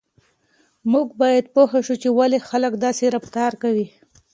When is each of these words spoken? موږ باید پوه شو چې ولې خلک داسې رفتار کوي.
موږ 0.91 1.07
باید 1.21 1.45
پوه 1.53 1.71
شو 1.85 1.95
چې 2.03 2.09
ولې 2.17 2.39
خلک 2.49 2.73
داسې 2.85 3.05
رفتار 3.15 3.51
کوي. 3.63 3.87